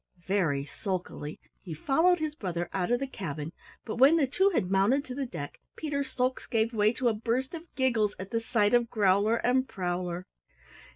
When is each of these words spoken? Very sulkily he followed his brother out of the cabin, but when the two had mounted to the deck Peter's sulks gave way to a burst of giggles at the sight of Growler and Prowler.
Very 0.25 0.65
sulkily 0.65 1.39
he 1.61 1.75
followed 1.75 2.17
his 2.17 2.33
brother 2.33 2.69
out 2.73 2.89
of 2.89 2.99
the 2.99 3.05
cabin, 3.05 3.53
but 3.85 3.97
when 3.97 4.15
the 4.17 4.25
two 4.25 4.49
had 4.49 4.71
mounted 4.71 5.05
to 5.05 5.13
the 5.13 5.27
deck 5.27 5.59
Peter's 5.75 6.09
sulks 6.09 6.47
gave 6.47 6.73
way 6.73 6.91
to 6.93 7.07
a 7.07 7.13
burst 7.13 7.53
of 7.53 7.71
giggles 7.75 8.15
at 8.17 8.31
the 8.31 8.41
sight 8.41 8.73
of 8.73 8.89
Growler 8.89 9.35
and 9.35 9.69
Prowler. 9.69 10.25